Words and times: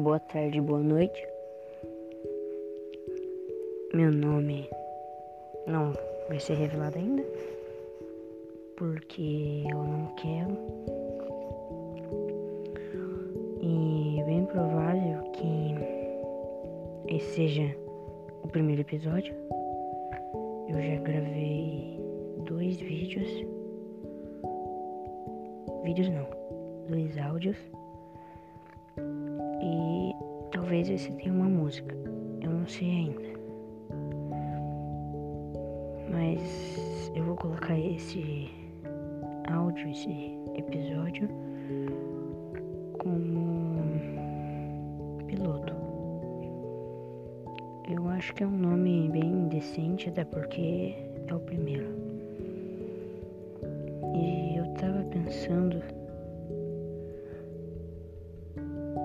boa 0.00 0.18
tarde, 0.18 0.58
boa 0.62 0.80
noite. 0.80 1.28
Meu 3.92 4.10
nome 4.10 4.66
não 5.66 5.92
vai 6.26 6.40
ser 6.40 6.54
revelado 6.54 6.96
ainda, 6.96 7.22
porque 8.76 9.64
eu 9.70 9.76
não 9.76 10.06
quero. 10.16 10.56
E 13.60 14.20
é 14.20 14.24
bem 14.24 14.46
provável 14.46 15.22
que 15.32 17.14
esse 17.14 17.34
seja 17.34 17.76
o 18.42 18.48
primeiro 18.48 18.80
episódio. 18.80 19.34
Eu 20.66 20.80
já 20.80 21.02
gravei 21.02 22.00
dois 22.46 22.78
vídeos. 22.80 23.28
Vídeos 25.84 26.08
não, 26.08 26.26
dois 26.88 27.18
áudios 27.18 27.56
e 29.62 29.89
talvez 30.70 30.88
esse 30.88 31.10
tenha 31.14 31.34
uma 31.34 31.48
música. 31.48 31.96
Eu 32.40 32.48
não 32.48 32.64
sei 32.64 32.88
ainda. 32.88 33.28
Mas 36.12 37.10
eu 37.12 37.24
vou 37.24 37.34
colocar 37.34 37.76
esse 37.76 38.48
áudio, 39.52 39.90
esse 39.90 40.38
episódio 40.54 41.28
como 43.00 43.82
piloto. 45.26 45.74
Eu 47.90 48.08
acho 48.08 48.32
que 48.36 48.44
é 48.44 48.46
um 48.46 48.56
nome 48.56 49.08
bem 49.08 49.48
decente, 49.48 50.08
até 50.08 50.24
porque 50.24 50.94
é 51.26 51.34
o 51.34 51.40
primeiro. 51.40 51.88
E 54.14 54.56
eu 54.56 54.72
tava 54.74 55.02
pensando 55.10 55.82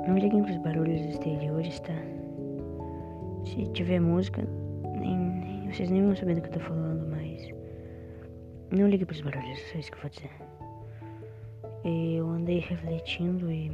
Não 0.08 0.18
liguem 0.18 0.44
pros 0.44 0.58
barulhos 0.58 1.02
exteriores, 1.02 1.80
tá? 1.80 1.94
Se 3.46 3.66
tiver 3.74 4.00
música, 4.00 4.44
nem, 5.00 5.18
nem, 5.18 5.72
vocês 5.72 5.90
nem 5.90 6.04
vão 6.04 6.16
saber 6.16 6.36
do 6.36 6.42
que 6.42 6.48
eu 6.48 6.54
tô 6.54 6.60
falando, 6.60 7.08
mas. 7.10 7.50
Não 8.72 8.88
ligue 8.88 9.06
pros 9.06 9.22
barulhos, 9.22 9.60
é 9.60 9.72
só 9.72 9.80
isso 9.80 9.92
que 9.92 9.98
eu 9.98 10.02
vou 10.02 10.10
dizer. 10.10 10.32
Eu 11.84 12.30
andei 12.30 12.60
refletindo 12.60 13.52
e. 13.52 13.72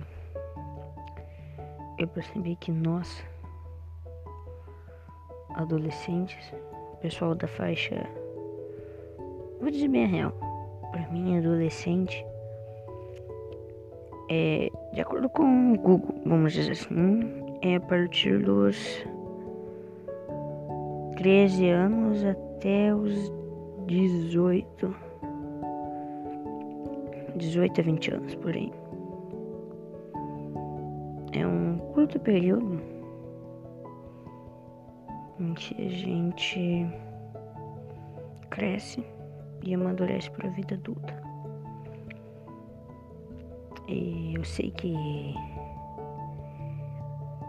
Eu 1.98 2.08
percebi 2.08 2.56
que 2.56 2.72
nós, 2.72 3.24
adolescentes, 5.56 6.54
pessoal 7.02 7.36
da 7.36 7.48
faixa. 7.48 8.08
Vou 9.60 9.70
dizer 9.70 9.88
bem 9.88 10.06
a 10.06 10.08
real. 10.08 10.32
Pra 10.92 11.08
mim, 11.10 11.38
adolescente 11.38 12.26
é, 14.34 14.72
de 14.94 15.02
acordo 15.02 15.30
com 15.30 15.74
o 15.74 15.78
Google, 15.78 16.16
vamos 16.26 16.54
dizer 16.54 16.72
assim, 16.72 17.22
é 17.62 17.76
a 17.76 17.80
partir 17.80 18.40
dos 18.40 19.06
13 21.16 21.70
anos 21.70 22.26
até 22.26 22.94
os 22.94 23.32
18. 23.88 24.96
18 27.36 27.80
a 27.80 27.84
20 27.84 28.14
anos 28.14 28.36
por 28.36 28.54
aí. 28.54 28.72
É 31.34 31.48
um 31.48 31.78
curto 31.94 32.20
período 32.20 32.82
em 35.40 35.54
que 35.54 35.82
a 35.82 35.90
gente 35.90 36.86
cresce 38.50 39.04
e 39.64 39.74
amadurece 39.74 40.30
para 40.32 40.50
a 40.50 40.52
vida 40.52 40.76
adulta. 40.76 41.31
E 43.92 44.36
eu 44.38 44.44
sei 44.46 44.72
que 44.72 44.96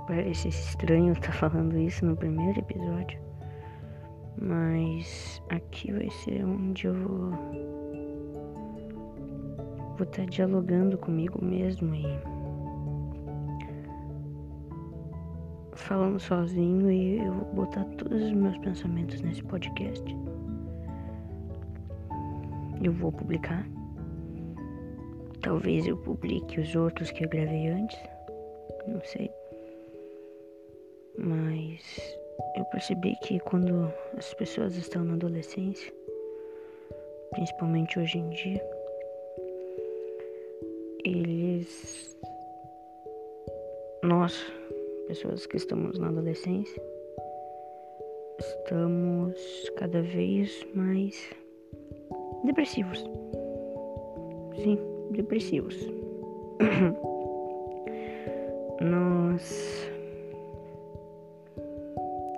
parece 0.08 0.48
estranho 0.48 1.12
estar 1.12 1.28
tá 1.28 1.32
falando 1.32 1.78
isso 1.78 2.04
no 2.04 2.16
primeiro 2.16 2.58
episódio, 2.58 3.20
mas 4.40 5.40
aqui 5.50 5.92
vai 5.92 6.10
ser 6.10 6.44
onde 6.44 6.88
eu 6.88 6.94
vou 6.94 7.30
vou 9.96 10.02
estar 10.02 10.22
tá 10.22 10.24
dialogando 10.24 10.98
comigo 10.98 11.38
mesmo 11.44 11.94
e 11.94 12.18
falando 15.76 16.18
sozinho 16.18 16.90
e 16.90 17.18
eu 17.18 17.32
vou 17.34 17.54
botar 17.54 17.84
todos 17.98 18.20
os 18.20 18.32
meus 18.32 18.58
pensamentos 18.58 19.20
nesse 19.20 19.44
podcast. 19.44 20.04
Eu 22.82 22.92
vou 22.92 23.12
publicar 23.12 23.64
Talvez 25.42 25.84
eu 25.88 25.96
publique 25.96 26.60
os 26.60 26.74
outros 26.76 27.10
que 27.10 27.24
eu 27.24 27.28
gravei 27.28 27.66
antes, 27.66 27.98
não 28.86 29.02
sei. 29.04 29.28
Mas 31.18 32.16
eu 32.56 32.64
percebi 32.66 33.16
que 33.24 33.40
quando 33.40 33.92
as 34.16 34.32
pessoas 34.34 34.76
estão 34.76 35.02
na 35.02 35.14
adolescência, 35.14 35.92
principalmente 37.32 37.98
hoje 37.98 38.18
em 38.18 38.30
dia, 38.30 38.64
eles. 41.04 42.16
Nós, 44.04 44.52
pessoas 45.08 45.44
que 45.46 45.56
estamos 45.56 45.98
na 45.98 46.08
adolescência, 46.08 46.82
estamos 48.38 49.70
cada 49.76 50.02
vez 50.02 50.64
mais 50.72 51.30
depressivos. 52.44 53.04
Sim 54.56 54.91
depressivos. 55.12 55.76
Nós 58.80 59.90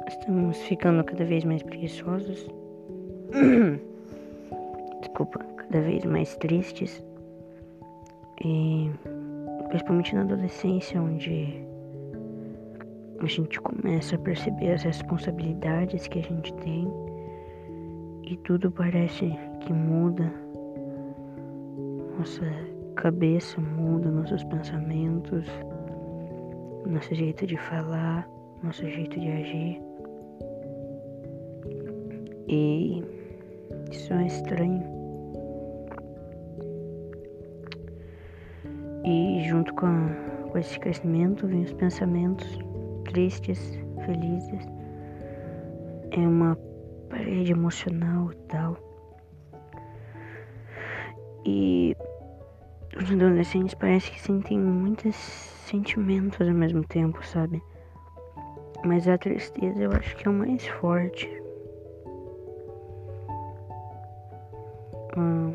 estamos 0.09 0.59
ficando 0.63 1.05
cada 1.05 1.25
vez 1.25 1.45
mais 1.45 1.63
preguiçosos. 1.63 2.49
Desculpa, 5.01 5.39
cada 5.39 5.81
vez 5.81 6.05
mais 6.05 6.37
tristes. 6.37 7.03
E 8.45 8.91
principalmente 9.69 10.15
na 10.15 10.23
adolescência, 10.23 11.01
onde 11.01 11.65
a 13.21 13.27
gente 13.27 13.61
começa 13.61 14.17
a 14.17 14.19
perceber 14.19 14.73
as 14.73 14.83
responsabilidades 14.83 16.09
que 16.09 16.19
a 16.19 16.23
gente 16.23 16.53
tem 16.55 16.87
e 18.27 18.37
tudo 18.39 18.71
parece 18.71 19.31
que 19.61 19.73
muda 19.73 20.33
nossa 22.19 22.43
cabeça 22.97 23.61
muda, 23.61 24.11
nossos 24.11 24.45
pensamentos, 24.45 25.47
nosso 26.87 27.15
jeito 27.15 27.47
de 27.47 27.57
falar, 27.57 28.29
nosso 28.63 28.89
jeito 28.89 29.19
de 29.19 29.29
agir. 29.29 29.83
E 32.49 33.03
isso 33.91 34.13
é 34.13 34.27
estranho. 34.27 34.83
E 39.05 39.45
junto 39.49 39.75
com, 39.75 40.09
com 40.51 40.59
esse 40.59 40.79
crescimento 40.79 41.47
vem 41.47 41.63
os 41.63 41.73
pensamentos 41.75 42.59
tristes, 43.05 43.79
felizes. 44.05 44.67
É 46.11 46.21
uma 46.21 46.57
parede 47.11 47.53
emocional 47.53 48.31
e 48.33 48.37
tal. 48.49 48.77
E 51.47 51.97
os 52.97 53.11
adolescentes 53.11 53.75
parece 53.75 54.11
que 54.11 54.21
sentem 54.21 54.59
muitos 54.59 55.15
sentimentos 55.67 56.47
ao 56.47 56.55
mesmo 56.55 56.85
tempo, 56.85 57.25
sabe? 57.27 57.63
Mas 58.85 59.09
a 59.09 59.19
tristeza 59.19 59.83
eu 59.83 59.93
acho 59.93 60.17
que 60.17 60.29
é 60.29 60.31
o 60.31 60.35
mais 60.35 60.67
forte. 60.67 61.29
Hum, 65.17 65.55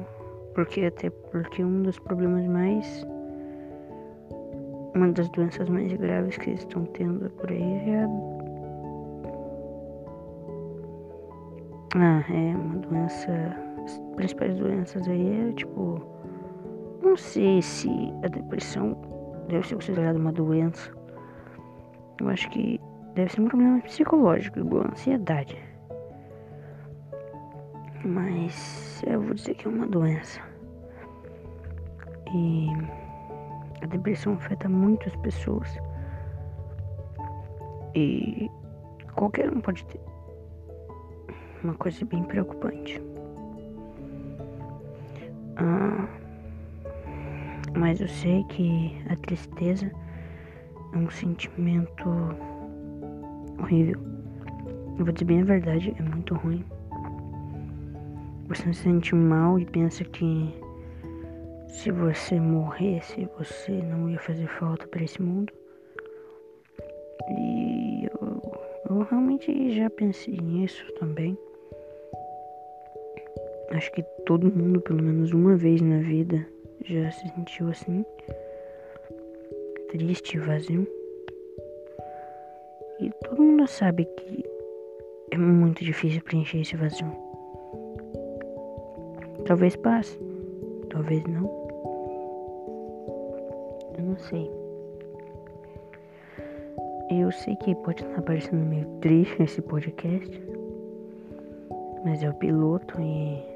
porque 0.54 0.82
até 0.86 1.10
porque 1.10 1.64
um 1.64 1.84
dos 1.84 2.00
problemas 2.00 2.46
mais. 2.48 3.06
Uma 4.96 5.10
das 5.12 5.30
doenças 5.30 5.70
mais 5.70 5.94
graves 5.94 6.38
que 6.38 6.50
eles 6.50 6.62
estão 6.62 6.86
tendo 6.86 7.30
por 7.32 7.50
aí 7.52 7.90
é 7.90 8.04
a. 8.04 8.08
Ah, 11.96 12.24
é 12.30 12.56
uma 12.56 12.76
doença 12.78 13.32
as 13.84 14.00
principais 14.16 14.58
doenças 14.58 15.08
aí 15.08 15.50
é 15.50 15.54
tipo. 15.54 16.19
Não 17.02 17.16
sei 17.16 17.62
se 17.62 17.90
a 18.24 18.28
depressão 18.28 18.96
deve 19.48 19.68
ser 19.68 19.76
considerada 19.76 20.20
uma 20.20 20.32
doença. 20.32 20.92
Eu 22.20 22.30
acho 22.30 22.50
que 22.50 22.80
deve 23.16 23.32
ser 23.32 23.42
um 23.42 23.48
problema 23.48 23.82
psicológico, 23.82 24.60
igual 24.60 24.84
a 24.84 24.92
ansiedade. 24.92 25.58
Mas 28.04 29.02
eu 29.08 29.22
vou 29.22 29.34
dizer 29.34 29.56
que 29.56 29.68
é 29.68 29.72
uma 29.72 29.88
doença. 29.88 30.42
E 32.34 32.68
a 33.82 33.86
depressão 33.88 34.34
afeta 34.34 34.68
muitas 34.70 35.16
pessoas. 35.18 35.78
E 37.96 38.50
qualquer 39.16 39.50
um 39.52 39.62
pode 39.62 39.86
ter. 39.86 40.00
Uma 41.64 41.74
coisa 41.74 42.06
bem 42.06 42.24
preocupante. 42.24 43.02
Mas 47.80 48.02
eu 48.02 48.10
sei 48.10 48.44
que 48.50 48.94
a 49.10 49.16
tristeza 49.16 49.90
é 50.94 50.98
um 50.98 51.10
sentimento 51.10 52.10
horrível. 53.58 53.98
Eu 54.98 55.06
vou 55.06 55.14
dizer 55.14 55.26
bem 55.26 55.42
a 55.42 55.46
verdade, 55.46 55.96
é 55.98 56.02
muito 56.02 56.36
ruim. 56.36 56.66
Você 58.50 58.74
se 58.74 58.82
sente 58.82 59.16
mal 59.16 59.58
e 59.58 59.66
pensa 59.66 60.04
que 60.04 60.54
se 61.68 61.90
você 61.90 62.38
morresse, 62.38 63.30
você 63.38 63.72
não 63.72 64.10
ia 64.10 64.20
fazer 64.20 64.48
falta 64.48 64.86
para 64.88 65.04
esse 65.04 65.22
mundo. 65.22 65.54
E 67.30 68.10
eu, 68.12 68.42
eu 68.90 69.08
realmente 69.10 69.72
já 69.72 69.90
pensei 69.90 70.36
nisso 70.36 70.84
também. 71.00 71.38
Acho 73.72 73.90
que 73.94 74.04
todo 74.26 74.52
mundo, 74.52 74.82
pelo 74.82 75.02
menos 75.02 75.32
uma 75.32 75.56
vez 75.56 75.80
na 75.80 76.00
vida, 76.00 76.46
já 76.86 77.12
se 77.12 77.28
sentiu 77.30 77.70
assim. 77.70 78.06
Triste, 79.90 80.38
vazio. 80.38 80.88
E 83.00 83.10
todo 83.24 83.42
mundo 83.42 83.68
sabe 83.68 84.06
que 84.06 84.44
é 85.32 85.38
muito 85.38 85.84
difícil 85.84 86.22
preencher 86.22 86.60
esse 86.60 86.76
vazio. 86.76 87.12
Talvez 89.46 89.76
passe, 89.78 90.20
talvez 90.90 91.24
não. 91.24 91.48
Eu 93.98 94.04
não 94.04 94.18
sei. 94.18 94.52
Eu 97.10 97.32
sei 97.32 97.56
que 97.56 97.74
pode 97.76 98.04
estar 98.04 98.22
parecendo 98.22 98.64
meio 98.66 98.86
triste 99.02 99.42
esse 99.42 99.62
podcast, 99.62 100.42
mas 102.06 102.22
é 102.22 102.30
o 102.30 102.34
piloto 102.36 103.02
e 103.02 103.49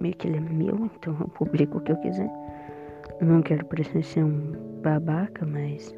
meio 0.00 0.14
que 0.16 0.26
ele 0.26 0.38
é 0.38 0.40
meu, 0.40 0.90
então 0.96 1.16
eu 1.20 1.28
publico 1.28 1.78
o 1.78 1.80
que 1.80 1.92
eu 1.92 1.96
quiser. 1.96 2.30
Não 3.20 3.42
quero 3.42 3.64
parecer 3.66 4.02
ser 4.02 4.24
um 4.24 4.52
babaca, 4.82 5.44
mas 5.44 5.94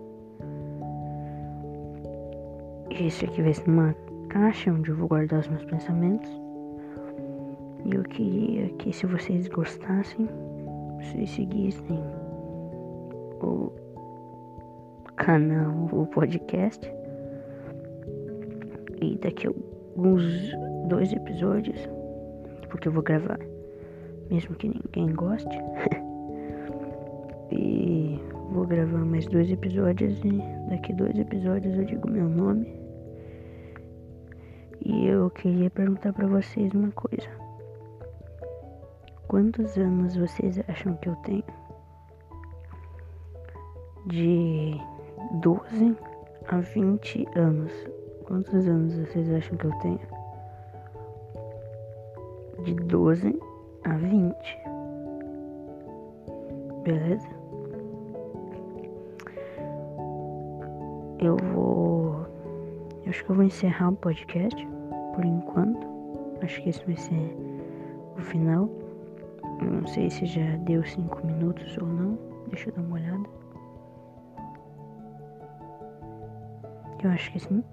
isso 2.91 3.25
aqui 3.25 3.41
vai 3.43 3.55
ser 3.55 3.69
uma 3.69 3.95
caixa 4.29 4.73
onde 4.73 4.91
eu 4.91 4.97
vou 4.97 5.09
guardar 5.09 5.41
os 5.41 5.49
meus 5.49 5.65
pensamentos. 5.65 6.31
E 7.85 7.95
eu 7.95 8.03
queria 8.05 8.69
que 8.71 8.93
se 8.93 9.07
vocês 9.07 9.49
gostassem, 9.49 10.29
vocês 10.99 11.31
seguissem 11.31 11.99
o 13.41 13.73
canal, 15.17 15.89
o 15.93 16.07
podcast. 16.07 16.93
E 19.01 19.19
daqui 19.19 19.47
a 19.47 19.51
alguns 19.51 20.23
dois 20.89 21.13
episódios, 21.13 21.79
porque 22.69 22.89
eu 22.89 22.93
vou 22.93 23.03
gravar, 23.03 23.39
mesmo 24.33 24.57
que 24.57 24.69
ninguém 24.69 25.15
goste. 25.15 25.59
e 27.53 28.19
vou 28.51 28.67
gravar 28.67 29.05
mais 29.05 29.27
dois 29.27 29.51
episódios 29.51 30.19
e 30.25 30.43
daqui 30.71 30.95
dois 30.95 31.19
episódios 31.19 31.77
eu 31.77 31.85
digo 31.85 32.11
meu 32.11 32.29
nome 32.29 32.67
e 34.85 35.07
eu 35.07 35.29
queria 35.31 35.69
perguntar 35.69 36.15
para 36.15 36.27
vocês 36.27 36.73
uma 36.73 36.91
coisa. 36.93 37.29
Quantos 39.29 39.77
anos 39.77 40.17
vocês 40.17 40.59
acham 40.67 40.97
que 40.97 41.09
eu 41.11 41.17
tenho? 41.17 41.45
De 44.07 44.81
12 45.43 45.97
a 46.49 46.59
20 46.59 47.29
anos. 47.37 47.73
Quantos 48.25 48.67
anos 48.67 48.99
vocês 48.99 49.31
acham 49.33 49.57
que 49.57 49.67
eu 49.67 49.73
tenho? 49.79 50.01
De 52.65 52.75
12 52.75 53.52
a 53.85 53.97
20. 53.97 54.35
Beleza? 56.85 57.29
Eu 61.19 61.37
vou. 61.53 62.27
Eu 63.05 63.11
acho 63.11 63.25
que 63.25 63.31
eu 63.31 63.37
vou 63.37 63.45
encerrar 63.45 63.91
o 63.91 63.97
podcast 63.97 64.69
por 65.15 65.25
enquanto. 65.25 65.87
Acho 66.43 66.61
que 66.63 66.71
esse 66.71 66.85
vai 66.85 66.97
ser 66.97 67.37
o 68.19 68.21
final. 68.21 68.69
Não 69.61 69.87
sei 69.87 70.11
se 70.11 70.27
já 70.27 70.57
deu 70.59 70.85
cinco 70.85 71.25
minutos 71.27 71.77
ou 71.79 71.87
não. 71.87 72.19
Deixa 72.49 72.71
eu 72.71 72.75
dar 72.75 72.83
uma 72.83 72.95
olhada. 72.97 73.29
Eu 77.03 77.11
acho 77.11 77.33
que 77.33 77.41
sim. 77.41 77.65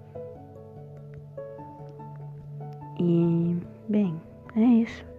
E, 2.98 3.56
bem, 3.88 4.20
é 4.56 4.60
isso. 4.60 5.09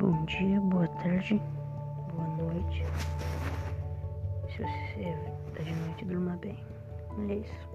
Bom 0.00 0.24
dia, 0.24 0.58
boa 0.62 0.88
tarde, 0.88 1.38
boa 2.14 2.26
noite. 2.38 2.82
Se 4.48 4.62
você 4.62 5.14
tá 5.54 5.62
de 5.62 5.74
noite, 5.74 6.06
durma 6.06 6.38
bem. 6.40 6.58
É 7.28 7.34
isso. 7.34 7.70